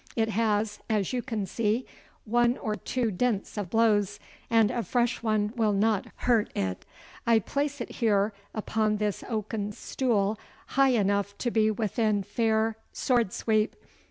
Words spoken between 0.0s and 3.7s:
It has, as you can see, one or two dints of